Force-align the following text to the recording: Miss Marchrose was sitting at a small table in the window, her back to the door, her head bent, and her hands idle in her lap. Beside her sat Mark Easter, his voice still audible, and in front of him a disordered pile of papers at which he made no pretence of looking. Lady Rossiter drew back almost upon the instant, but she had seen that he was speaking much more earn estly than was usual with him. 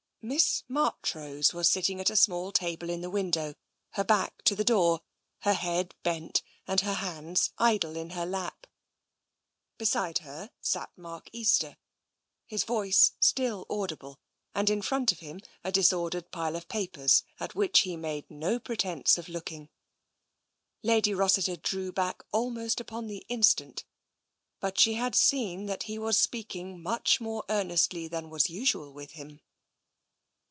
Miss 0.23 0.63
Marchrose 0.67 1.51
was 1.51 1.67
sitting 1.67 1.99
at 1.99 2.11
a 2.11 2.15
small 2.15 2.51
table 2.51 2.91
in 2.91 3.01
the 3.01 3.09
window, 3.09 3.55
her 3.93 4.03
back 4.03 4.43
to 4.43 4.55
the 4.55 4.63
door, 4.63 5.01
her 5.39 5.53
head 5.55 5.95
bent, 6.03 6.43
and 6.67 6.81
her 6.81 6.93
hands 6.93 7.51
idle 7.57 7.95
in 7.97 8.11
her 8.11 8.27
lap. 8.27 8.67
Beside 9.79 10.19
her 10.19 10.51
sat 10.61 10.95
Mark 10.95 11.27
Easter, 11.33 11.75
his 12.45 12.63
voice 12.65 13.13
still 13.19 13.65
audible, 13.67 14.19
and 14.53 14.69
in 14.69 14.83
front 14.83 15.11
of 15.11 15.21
him 15.21 15.39
a 15.63 15.71
disordered 15.71 16.29
pile 16.29 16.55
of 16.55 16.67
papers 16.67 17.23
at 17.39 17.55
which 17.55 17.79
he 17.79 17.97
made 17.97 18.29
no 18.29 18.59
pretence 18.59 19.17
of 19.17 19.27
looking. 19.27 19.69
Lady 20.83 21.15
Rossiter 21.15 21.55
drew 21.55 21.91
back 21.91 22.21
almost 22.31 22.79
upon 22.79 23.07
the 23.07 23.25
instant, 23.27 23.85
but 24.59 24.77
she 24.79 24.93
had 24.93 25.15
seen 25.15 25.65
that 25.65 25.83
he 25.89 25.97
was 25.97 26.19
speaking 26.21 26.79
much 26.79 27.19
more 27.19 27.43
earn 27.49 27.69
estly 27.69 28.07
than 28.07 28.29
was 28.29 28.51
usual 28.51 28.93
with 28.93 29.13
him. 29.13 29.41